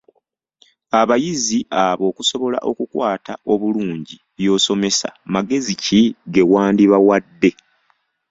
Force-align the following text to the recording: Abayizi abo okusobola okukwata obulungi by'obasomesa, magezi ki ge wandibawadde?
Abayizi 0.99 1.59
abo 1.85 2.03
okusobola 2.11 2.57
okukwata 2.69 3.33
obulungi 3.51 4.15
by'obasomesa, 4.37 5.09
magezi 5.33 5.73
ki 5.83 6.01
ge 6.33 6.43
wandibawadde? 6.51 7.49